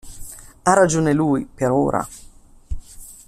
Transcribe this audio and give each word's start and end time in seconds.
Ha 0.63 0.73
ragione 0.73 1.13
lui, 1.13 1.45
per 1.45 1.69
ora. 1.69 2.07